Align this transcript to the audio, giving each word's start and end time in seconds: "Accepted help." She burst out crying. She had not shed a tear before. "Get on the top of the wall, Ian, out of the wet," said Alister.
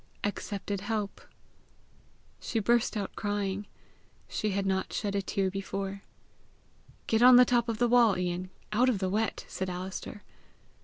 "Accepted 0.23 0.81
help." 0.81 1.21
She 2.39 2.57
burst 2.57 2.97
out 2.97 3.15
crying. 3.15 3.67
She 4.27 4.49
had 4.49 4.65
not 4.65 4.91
shed 4.91 5.13
a 5.13 5.21
tear 5.21 5.51
before. 5.51 6.01
"Get 7.05 7.21
on 7.21 7.35
the 7.35 7.45
top 7.45 7.69
of 7.69 7.77
the 7.77 7.87
wall, 7.87 8.17
Ian, 8.17 8.49
out 8.73 8.89
of 8.89 8.97
the 8.97 9.09
wet," 9.09 9.45
said 9.47 9.69
Alister. 9.69 10.23